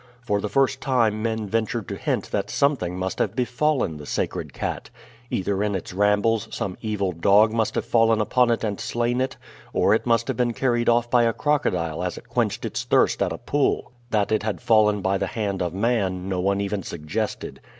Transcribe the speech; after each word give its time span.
For 0.21 0.41
the 0.41 0.49
first 0.49 0.81
time 0.81 1.21
men 1.21 1.47
ventured 1.47 1.87
to 1.89 1.95
hint 1.95 2.31
that 2.31 2.49
something 2.49 2.97
must 2.97 3.19
have 3.19 3.35
befallen 3.35 3.97
the 3.97 4.07
sacred 4.07 4.51
cat. 4.51 4.89
Either 5.29 5.61
in 5.61 5.75
its 5.75 5.93
rambles 5.93 6.47
some 6.49 6.75
evil 6.81 7.11
dog 7.11 7.51
must 7.53 7.75
have 7.75 7.85
fallen 7.85 8.19
upon 8.19 8.49
it 8.49 8.63
and 8.63 8.79
slain 8.79 9.21
it, 9.21 9.37
or 9.73 9.93
it 9.93 10.07
must 10.07 10.27
have 10.27 10.37
been 10.37 10.53
carried 10.53 10.89
off 10.89 11.11
by 11.11 11.21
a 11.25 11.33
crocodile 11.33 12.01
as 12.03 12.17
it 12.17 12.27
quenched 12.29 12.65
its 12.65 12.83
thirst 12.83 13.21
at 13.21 13.31
a 13.31 13.37
pool. 13.37 13.91
That 14.09 14.31
it 14.31 14.41
had 14.41 14.59
fallen 14.59 15.01
by 15.03 15.19
the 15.19 15.27
hand 15.27 15.61
of 15.61 15.71
man 15.71 16.27
no 16.27 16.39
one 16.39 16.61
even 16.61 16.81
suggested. 16.81 17.61